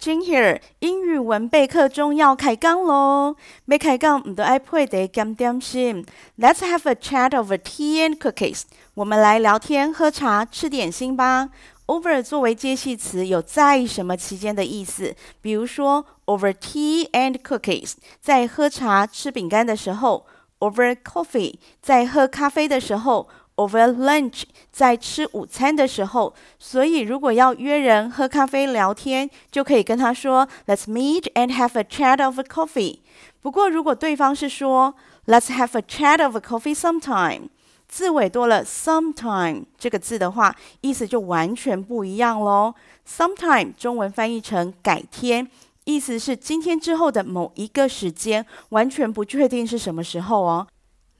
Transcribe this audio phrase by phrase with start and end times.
[0.00, 3.34] Jing here，英语文备课中要开讲喽！
[3.64, 6.06] 没开讲，唔得爱配得减点心。
[6.38, 8.62] Let's have a chat over tea and cookies。
[8.94, 11.48] 我们来聊天、喝茶、吃点心吧。
[11.86, 15.16] Over 作为介系词，有在什么期间的意思。
[15.40, 20.26] 比如说，over tea and cookies，在喝茶、吃饼干的时候
[20.60, 23.28] ；over coffee，在喝咖啡的时候。
[23.58, 33.00] Over lunch，在吃午餐的时候，所以如果要约人喝咖啡聊天，就可以跟他说 Let's meet and have a chat over coffee。
[33.42, 34.94] 不过如果对方是说
[35.26, 37.48] Let's have a chat over coffee sometime，
[37.88, 42.76] 字尾多了 sometime 这个字的话，意思就完全不一样喽。
[43.08, 45.50] Sometime 中文翻译成改天，
[45.82, 50.68] 意思是今天之后的某一个时间，完全不确定是什么时候哦。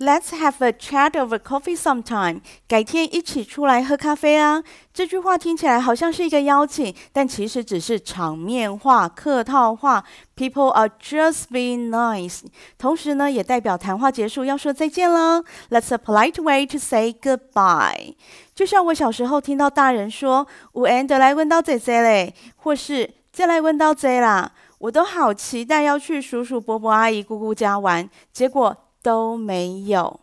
[0.00, 2.40] Let's have a chat over coffee sometime。
[2.68, 4.62] 改天一起出来喝咖啡啊！
[4.94, 10.04] 这句话听起来好像是一个邀请，但其实只是场面话、客套话。
[10.36, 12.42] People are just being nice。
[12.78, 15.42] 同时呢，也代表谈话结束，要说再见了。
[15.68, 18.14] That's a polite way to say goodbye。
[18.54, 28.08] 就像我小时候听到大人说“有缘就来阮兜坐坐咧”，或是“再来阮兜坐啦”，我都好期待要去叔叔、伯伯、阿姨、姑姑家玩。
[28.32, 28.76] 结果，
[29.08, 30.20] 都没有，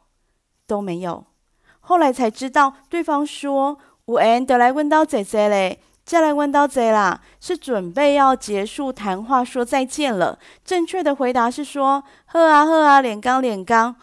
[0.67, 1.23] 都没有。
[1.79, 10.37] 后来才知道，对方说“有缘就来阮兜坐坐咧”，再来阮兜坐啦，是准备要结束谈话，说再见了。
[10.63, 13.95] 正确的回答是说“喝啊，喝啊，脸刚脸刚”。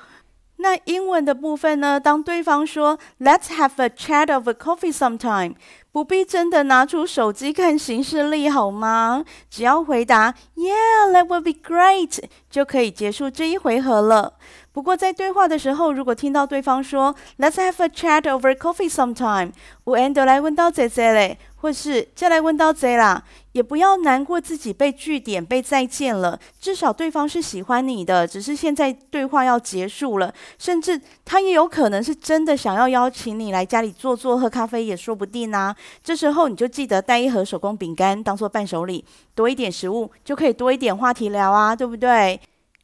[0.57, 1.99] 那英文的部分呢？
[1.99, 5.57] 当对方说 “Let's have a chat of a coffee sometime”，
[5.91, 9.25] 不必真的拿出手机看行事历好吗？
[9.51, 14.35] 只要回答 “Yeah, that would be great”，就可以结束这一回合了。
[14.73, 19.53] 不过在对话的时候，如果听到对方说 “Let's have a chat over coffee sometime”，
[19.85, 21.39] 有缘就来阮兜坐坐咧。
[21.63, 35.73] 或是再来阮兜坐啦，也不要难过自己被句点被再见了，至少对方是喜欢你的，只是现在对话要结束了，甚至他也有可能是真的想要邀请你来家里坐坐喝咖啡也说不定啊。
[36.03, 39.05] 这时候你就记得带一盒手工饼干当做伴手礼，
[39.37, 42.41] 多一点食物就可以多一点话题聊啊，对不对？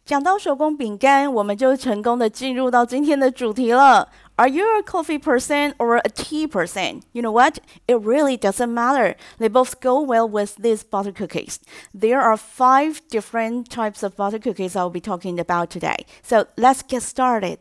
[0.07, 4.09] 讲到手工饼干，我们就成功的进入到今天的主题了。
[4.35, 7.03] Are you a coffee person or a tea person?
[7.13, 7.59] You know what?
[7.87, 9.15] It really doesn't matter.
[9.37, 11.57] They both go well with these butter cookies.
[11.97, 16.05] There are five different types of butter cookies I'll be talking about today.
[16.21, 17.59] So let's get started.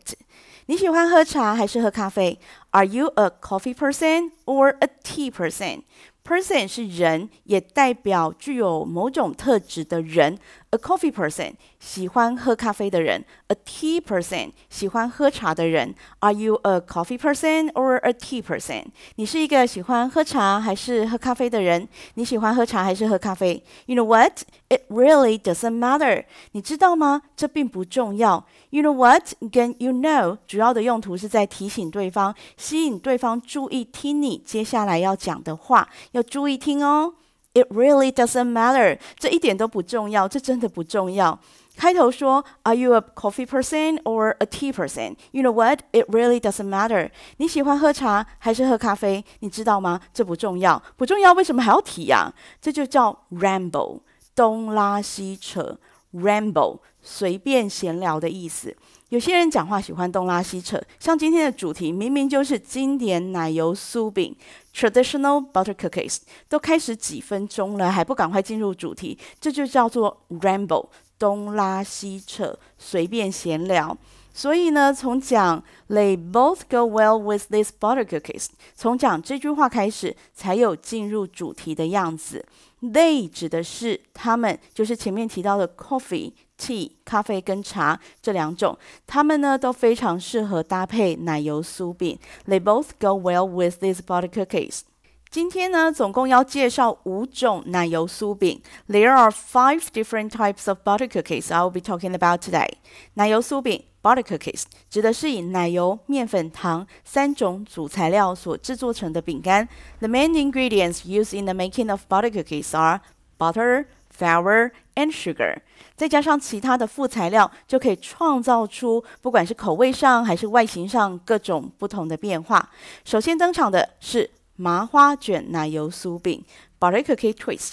[0.66, 2.40] 你喜欢喝茶还是喝咖啡？
[2.70, 5.82] Are you a coffee person or a tea person?
[6.24, 10.38] Person 是人，也代表具有某种特质的人。
[10.70, 15.94] A coffee person 喜欢喝咖啡的人，A tea person 喜欢喝茶的人。
[16.20, 18.84] Are you a coffee person or a tea person？
[19.16, 21.86] 你是一个喜欢喝茶还是喝咖啡的人？
[22.14, 23.62] 你喜欢喝茶还是喝咖啡？
[23.86, 24.42] You know what?
[24.68, 26.24] It really doesn't matter。
[26.52, 27.22] 你知道吗？
[27.36, 28.46] 这并不重要。
[28.70, 29.32] You know what？
[29.50, 37.14] 跟 you know 主要的用途是在提醒对方，吸引对方注意听你接下来要讲的话，要注意听哦。
[37.57, 41.39] It really doesn't matter，这一点都不重要，这真的不重要。
[41.75, 45.79] 开头说，Are you a coffee person or a tea person？You know what?
[45.91, 47.09] It really doesn't matter。
[47.37, 49.25] 你喜欢喝茶还是喝咖啡？
[49.39, 49.99] 你知道吗？
[50.13, 52.31] 这不重要，不重要，为什么还要提呀？
[52.61, 54.01] 这就叫 ramble，
[54.35, 55.79] 东拉西扯
[56.13, 58.75] ，ramble，随便闲聊的意思。
[59.09, 64.35] 有些人讲话喜欢东拉西扯，像今天的主题明明就是经典奶油酥饼
[64.77, 73.97] （traditional butter cookies），都开始几分钟了，还不赶快进入主题，这就叫做 ramble，东拉西扯，随便闲聊。
[74.33, 82.45] 所以呢，从讲 “They both go well with these butter cookies”，从讲这句话开始，才有进入主题的样子。
[82.81, 86.33] They 指的是他们，就是前面提到的 coffee。
[86.59, 92.17] tea 咖啡跟茶这两种，它们呢都非常适合搭配奶油酥饼。
[92.47, 94.81] They both go well with these butter cookies。
[95.30, 98.60] 今天呢，总共要介绍五种奶油酥饼。
[98.86, 102.68] There are five different types of butter cookies I will be talking about today。
[103.14, 109.66] 奶油酥饼 butter cookies 指的是以奶油、面粉、糖三种主材料所制作成的饼干。
[110.00, 113.00] The main ingredients used in the making of butter cookies are
[113.38, 115.56] butter, flour, and sugar。
[115.96, 122.68] 再加上其他的副材料，就可以创造出不管是口味上还是外形上各种不同的变化。
[123.02, 126.44] 首先登场的是 麻花卷奶油酥饼
[126.78, 127.72] （Butter Cookie Twist）。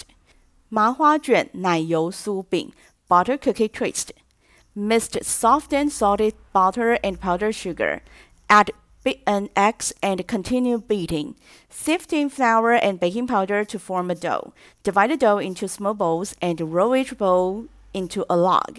[0.68, 2.72] 麻花卷奶油酥饼
[3.08, 8.02] （Butter Cookie Twist）。Mixed soft and salted butter and powdered sugar.
[8.48, 8.72] Add
[9.02, 11.34] beat an egg and continue beating.
[11.68, 14.52] Sifting flour and baking powder to form a dough.
[14.82, 18.78] Divide the dough into small balls and roll each ball into a log.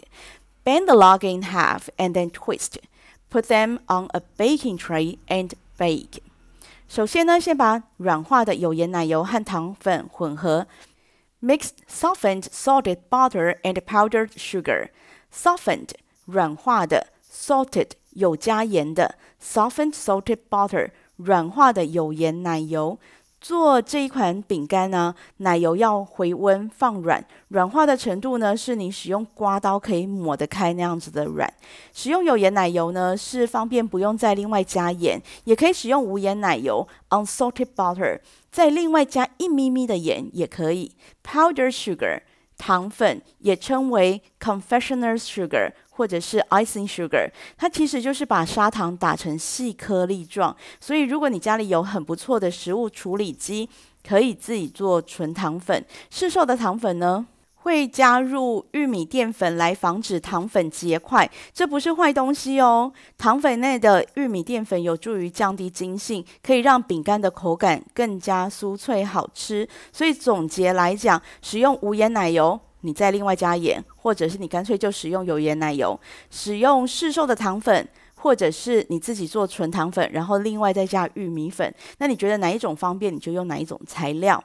[0.63, 2.77] Bend the log in half and then twist.
[3.29, 6.23] Put them on a baking tray and bake.
[6.88, 10.66] 首先呢，先把软化的有盐奶油和糖粉混合。
[11.42, 14.88] Mix softened salted butter and powdered sugar.
[15.32, 15.90] Softened
[16.24, 22.98] 软化的，salted 有加盐的，softened salted butter 软化的有盐奶油。
[23.46, 31.48] 做这一款饼干呢，奶油要回温放软，软化的程度呢，是你使用刮刀可以抹得开那样子的软。
[31.94, 38.18] 使用有盐奶油呢，是方便不用再另外加盐，也可以使用无盐奶油 （unsalted butter），
[38.50, 40.96] 再另外加一咪咪的盐也可以。
[41.22, 42.22] Powder sugar
[42.58, 45.72] 糖粉也称为 confectioner's sugar。
[45.96, 47.26] 或者是 icing sugar，
[47.56, 50.54] 它其实就是把砂糖打成细颗粒状。
[50.78, 53.66] 所以，如果你家里有很不错的食物处理机，
[54.06, 55.82] 可以自己做纯糖粉。
[56.10, 57.26] 市售的糖粉呢，
[57.66, 62.92] 会加入玉米淀粉来防止糖粉结块，这不是坏东西哦。
[63.18, 69.68] 糖粉内的玉米淀粉有助于降低筋性，可以让饼干的口感更加酥脆好吃。
[69.90, 72.58] 所以总结来讲，使用无盐奶油。
[72.82, 75.98] 你再另外加盐，或者是你干脆就使用有盐奶油，
[76.30, 81.74] 使用市售的糖粉，或者是你自己做纯糖粉，然后另外再加玉米粉。
[81.98, 84.40] 那你觉得哪一种方便，你就用哪一种材料。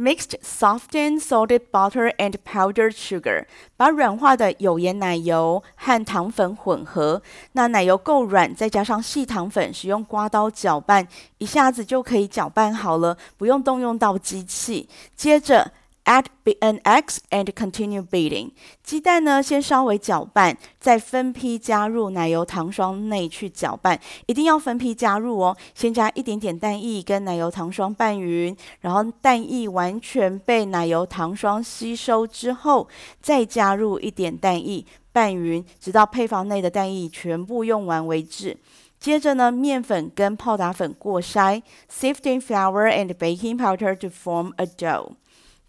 [0.00, 3.44] Mixed softened salted butter and powdered sugar，
[3.76, 7.20] 把软化的有盐奶油和糖粉混合。
[7.52, 11.06] 那奶油够软，再加上细糖粉，使用刮刀搅拌，
[11.36, 14.88] 一下子就可以搅拌好了，不用动用到机器。
[15.14, 15.70] 接着。
[16.10, 16.24] Add
[16.60, 18.50] an egg and continue beating。
[18.82, 25.56] 鸡蛋呢，先稍微搅拌，再分批加入奶油糖霜内去搅拌，一定要分批加入哦。
[25.72, 32.88] 先加一点点蛋液跟奶油糖霜拌匀，然后蛋液完全被奶油糖霜吸收之后，
[33.22, 38.56] 再加入一点蛋液拌匀，直到配方内的蛋液全部用完为止。
[38.98, 45.12] 接着呢，面粉跟泡打粉过筛，sifting flour and baking powder to form a dough。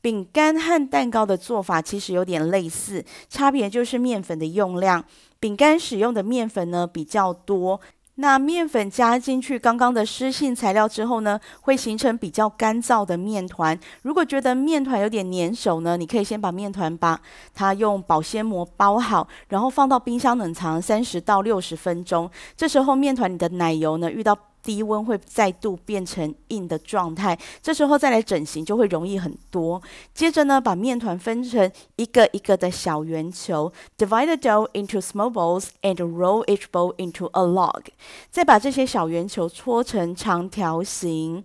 [0.02, 5.04] 饼干和蛋糕的做法其实有点类似，差别就是面粉的用量。
[5.40, 7.80] 饼干使用的面粉呢比较多，
[8.16, 13.80] 那面粉加进去刚刚的湿性材料之后呢，会形成比较干燥的面团。
[14.04, 17.20] 如果觉得面团有点粘手呢，你可以先把面团把
[17.54, 22.30] 它用保鲜膜包好，然后放到冰箱冷藏三十到六十分钟。
[22.56, 29.82] 这时候面团里的奶油呢遇到低温会再度变成硬的状态，这时候再来整形就会容易很多。
[30.14, 37.86] 接着呢，把面团分成一个一个的小圆球，divide the dough into small balls and roll each ball into a log。
[38.30, 41.44] 再把这些小圆球搓成长条形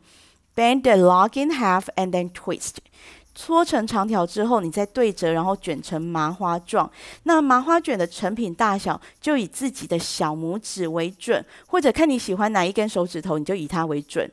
[0.54, 2.76] ，bend the log in half and then twist。
[3.36, 6.90] 搓成长条之后，你再对折，然后卷成麻花状。
[7.24, 14.28] 那麻花卷的成品大小就以自己的小拇指为准，或者看你喜欢哪一根手指头，你就以它为准。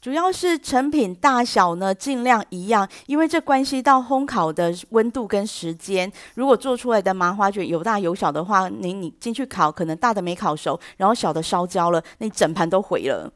[0.00, 6.10] 主要是成品大小呢，尽量一样，因为这关系到烘烤的温度跟时间。
[6.34, 13.32] 如果做出来的麻花卷有大有小的话，你你进去烤，可能大的没烤熟，然后小的烧焦了，那你整盘都毁了。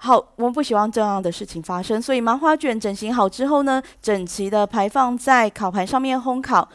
[0.00, 6.68] 好，我们不希望这样的事情发生，所以麻花卷整形好之后呢，整齐的排放在烤盘上面烘烤。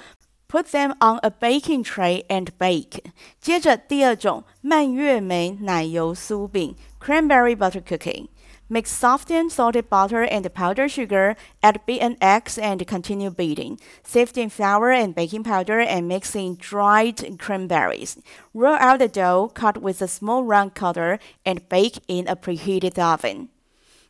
[0.50, 3.00] Put them on a baking tray and bake。
[3.40, 8.28] 接着第二种蔓越莓奶油酥饼 （Cranberry Butter Cookie）。
[8.71, 11.37] Mix softened salted butter and powdered sugar.
[11.63, 13.79] Add beaten eggs and continue beating.
[14.05, 18.19] Sift flour and baking powder and mix in dried cranberries.
[18.53, 22.99] Roll out the dough, cut with a small round cutter, and bake in a preheated
[22.99, 23.49] oven.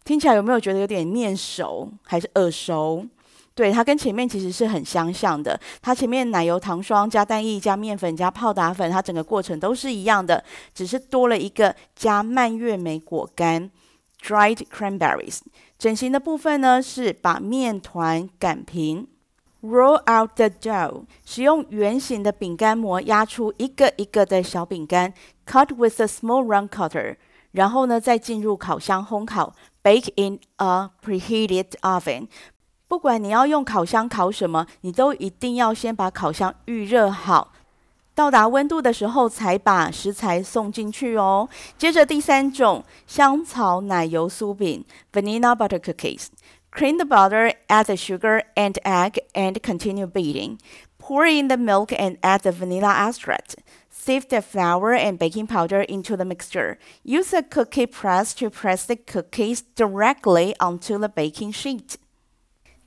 [0.05, 3.07] 听起来有没有觉得有点面熟还是耳熟？
[3.55, 5.59] 对，它跟前面其实是很相像的。
[5.83, 10.43] 它前面奶油糖霜加蛋液加面粉加泡打粉，它整个过程都是一样的，
[10.75, 13.71] 只是多了一个加蔓越莓果干。
[14.26, 15.40] Dried cranberries。
[15.78, 19.10] 整形的部分呢，是把面团擀平
[19.62, 25.14] ，roll out the dough，使用圆形的饼干模压出一个一个的小饼干
[25.46, 27.18] ，cut with a small round cutter，
[27.52, 29.54] 然后呢，再进入烤箱烘烤
[29.84, 32.28] ，bake in a preheated oven。
[32.88, 37.52] 不管你要用烤箱烤什么，你都一定要先把烤箱预热好。
[38.15, 41.49] 到达温度的时候，才把食材送进去哦。
[41.79, 50.59] 接着第三种香草奶油酥饼 （Vanilla Butter Cookies）。Cream the butter, add the sugar and egg, and continue beating.
[50.99, 53.55] Pour in the milk and add the vanilla extract.
[53.91, 56.79] Sift the flour and baking powder into the mixture.
[57.03, 61.97] Use a cookie press to press the cookies directly onto the baking sheet.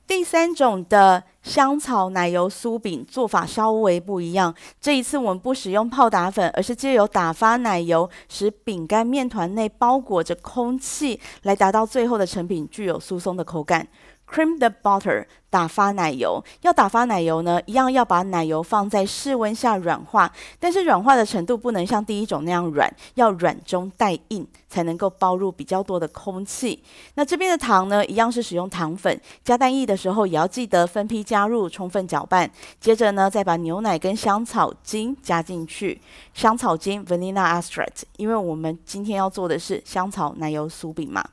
[0.07, 4.55] 第三种的香草奶油酥饼做法稍微不一样。
[4.79, 13.85] 这一次我们不使用泡打粉，而是借由打发奶油，使饼干面团内包裹着空气，来达到最后的成品具有酥松的口感。
[14.29, 16.43] Cream the butter，打发奶油。
[16.61, 26.83] 要打发奶油呢，一样要把奶油放在室温下软化，但是软化的程度不能像第一种那样软，要软中带硬，才能够包入比较多的空气。
[27.15, 29.19] 那这边的糖呢，一样是使用糖粉。
[29.45, 32.51] 加蛋液的时候，也要记得分批加入，充分搅拌。
[32.81, 36.01] 接着呢，再把牛奶跟香草精加进去。
[36.33, 41.23] 香草精 （vanilla extract），因为我们今天要做的是香草奶油酥饼嘛。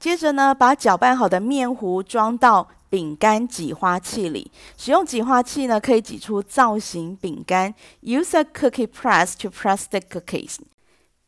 [0.00, 4.50] 接着呢，把搅拌好的面糊装到饼干挤花器里。
[4.78, 7.74] 使用挤花器呢，可以挤出造型饼干。
[8.02, 10.56] Use a cookie press to press the cookies.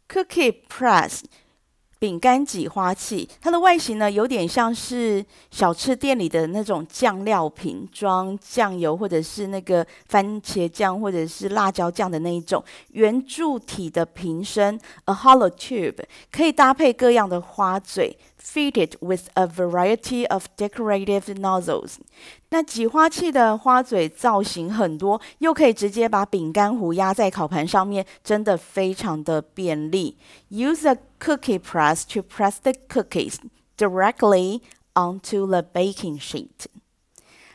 [0.09, 1.21] Cookie press.
[1.99, 16.03] 饼干挤花器，它的外形呢，有点像是小吃店里的那种酱料瓶，装酱油或者是那个番茄酱或者是辣椒酱的那一种圆柱体的瓶身，a hollow tube，
[16.33, 21.96] 可以搭配各样的花嘴 ，fitted with a variety of decorative nozzles。
[22.50, 30.18] 那挤花器的花嘴造型很多，又可以直接把饼干糊压在烤盘上面，真的非常的便利。
[30.50, 33.36] Use a cookie press to press the cookies
[33.78, 34.62] directly
[34.94, 36.68] onto the baking sheet。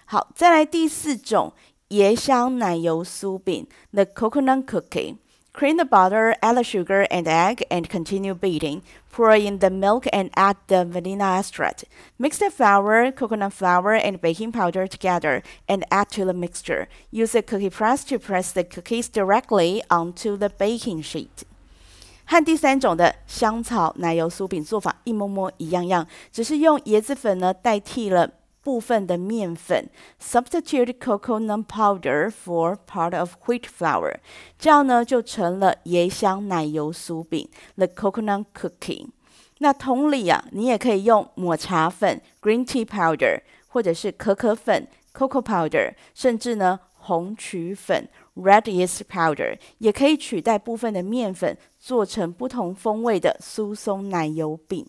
[0.04, 1.54] 好，再来第四种
[1.88, 5.16] 椰香奶油酥饼，the coconut cookie。
[5.56, 8.82] Cream the butter, add the sugar and egg, and continue beating.
[9.10, 11.84] Pour in the milk and add the vanilla extract.
[12.18, 16.88] Mix the flour, coconut flour, and baking powder together and add to the mixture.
[17.10, 21.44] Use a cookie press to press the cookies directly onto the baking sheet.
[22.24, 28.30] 和第三种的香草奶油酥饼做法一模模一样样，只是用椰子粉呢代替了。
[28.67, 29.89] 部分的面粉
[30.21, 34.17] ，substitute coconut powder for part of wheat flour，
[34.59, 37.47] 这样呢就成了椰香奶油酥饼
[37.77, 39.07] ，the coconut cookie。
[39.59, 54.85] 那同理啊，你也可以用抹茶粉，green tea powder，或者是可可粉，cocoa powder，甚至呢红曲粉，red yeast powder，也可以取代部分的面粉，做成不同风味的酥松奶油饼。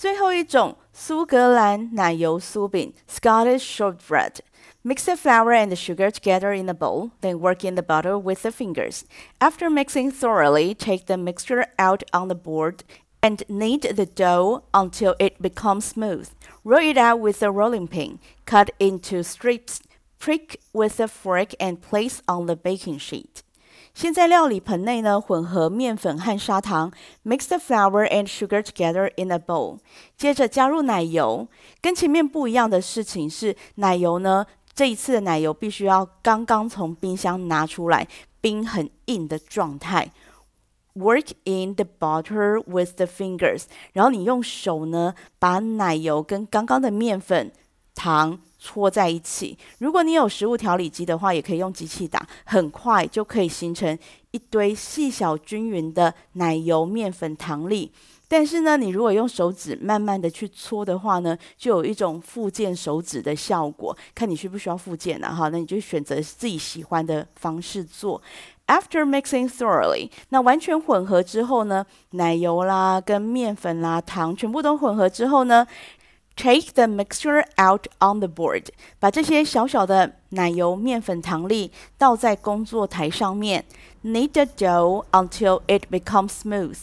[0.00, 7.74] 最后一种苏格兰奶油酥饼 （Scottish shortbread）。Mix the flour and the sugar together in a bowl, then work in
[7.74, 9.04] the butter with the fingers.
[9.40, 12.84] After mixing thoroughly, take the mixture out on the board
[13.20, 16.30] and knead the dough until it becomes smooth.
[16.62, 18.20] Roll it out with a rolling pin.
[18.44, 19.80] Cut into strips,
[20.20, 23.42] prick with a fork, and place on the baking sheet.
[23.93, 26.91] 先在料理盆内呢，混合面粉和砂糖
[27.25, 29.79] ，mix the flour and sugar together in a bowl。
[30.17, 31.47] 接着加入奶油。
[31.81, 38.07] 跟前面不一样的事情是，奶油呢，这一次的奶油必须要刚刚从冰箱拿出来，
[38.39, 40.11] 冰很硬的状态。
[40.93, 43.63] Work in the butter with the fingers。
[43.93, 47.51] 然后你用手呢，把奶油跟刚刚的面粉、
[47.95, 48.39] 糖。
[48.63, 49.57] 搓在一起。
[49.79, 53.97] 如果你有食物调理机的话，也可以用机器打，很快就可以形成
[54.29, 57.91] 一堆细小均匀的奶油、面粉、糖粒。
[58.27, 63.97] 但是呢，你如果用手指慢慢的去搓的话呢，就有一种复健手指的效果。
[64.13, 65.33] 看你需不需要复健啊？
[65.33, 68.21] 哈，那你就选择自己喜欢的方式做。
[68.67, 75.65] After mixing thoroughly，那完全混合之后呢，奶油啦、跟面粉啦、糖全部都混合之后呢。
[76.36, 78.66] Take the mixture out on the board，
[78.98, 83.64] 把这些小小的奶油、面粉、糖粒倒在工作台上面。
[84.04, 86.78] Knead the dough until it becomes smooth，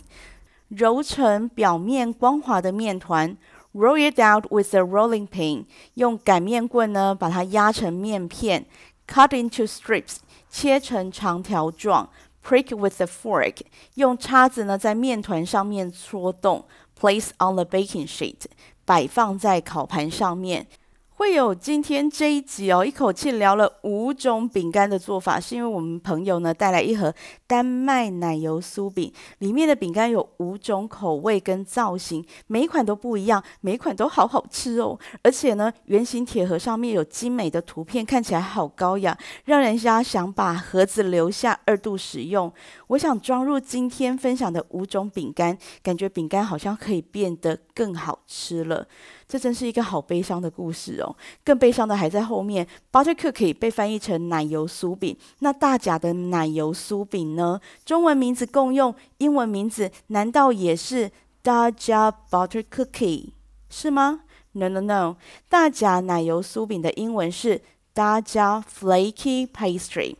[0.69, 3.37] 揉成表面光滑的面团。
[3.73, 8.65] Roll it out with a rolling pin，用擀面棍呢把它压成面片。
[9.07, 10.17] Cut into strips，
[10.49, 12.09] 切成长条状。
[12.43, 13.57] Prick with a fork，
[13.95, 16.65] 用叉子呢在面团上面戳洞。
[16.98, 18.46] Place on the baking sheet。
[18.84, 20.66] 摆放在烤盘上面，
[21.10, 27.14] 会有今天这一集哦，一口气聊了五种饼干的做法，是因为我们朋友呢带来一盒
[27.48, 42.52] 丹麦奶油酥饼，里面的饼干有五种口味跟造型，每一款都不一样，每一款都好好吃哦，而且呢，圆形铁盒上面有精美的图片，看起来好高雅，让人家想把盒子留下二度使用。
[42.88, 48.86] 我想装入今天分享的五种饼干，感觉饼干好像可以变得更好吃了。
[49.26, 51.16] 这真是一个好悲伤的故事哦。
[51.44, 55.16] 更悲伤的还在后面，butter cookie 被翻译成奶油酥饼。
[55.40, 57.58] 那大甲的奶油酥饼呢？
[57.86, 61.10] 中文名字共用，英文名字难道也是
[61.42, 63.30] Daja Butter cookie
[63.70, 65.16] 是吗？No no no，
[65.48, 67.62] 大甲奶油酥饼的英文是
[67.94, 70.16] Daja Flaky pastry。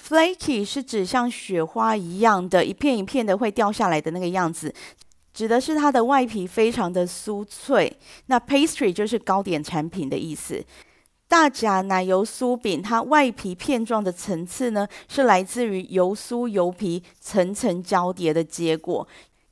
[0.00, 4.74] Flaky 是指像雪花一样的一片一片的会掉下来的那个样子，
[5.32, 7.96] 指的是它的外皮非常的酥脆。
[8.26, 10.64] 那 pastry 就是糕点产品的意思。
[11.34, 19.04] 大甲奶油酥饼，它外皮片状的层次呢，是来自于油酥油皮层层交叠的结果。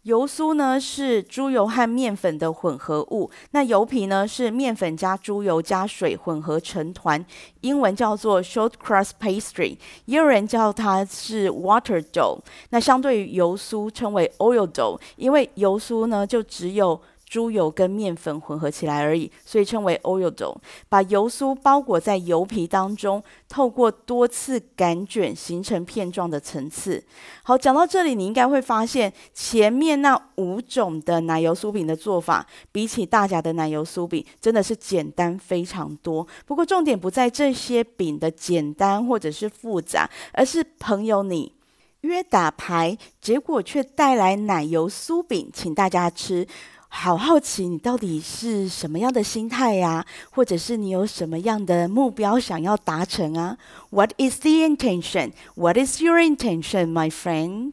[0.02, 7.26] 油酥呢是猪油和面粉的混合物，那油皮呢是面粉加猪油加水混合成团，
[7.62, 12.38] 英文叫做 short crust pastry，也有人叫它是 water dough。
[12.70, 17.00] 那相对于油酥称为 oil dough，因为油酥呢就只有。
[17.32, 20.54] 猪油跟面粉混合起来而已，所以称为 OYODO。
[20.90, 27.02] 把油酥包裹在油皮当中，透过多次擀卷形成片状的层次。
[27.42, 36.28] 好，讲到这里，你应该会发现前面那五种的奶油酥饼的做法，比起大家的奶油酥饼，真的是简单非常多。
[36.44, 41.54] 不过重点不在这些饼的简单或者是复杂，而是朋友你
[42.02, 46.46] 约打牌，结果却带来奶油酥饼请大家吃。
[46.94, 50.04] 好好奇，你到底是什么样的心态呀？
[50.30, 53.56] 或者是你有什么样的目标想要达成啊
[53.88, 55.32] ？What is the intention?
[55.54, 57.72] What is your intention, my friend?